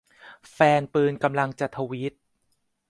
[0.51, 2.13] แฟนปืนกำลังจะ ทวิต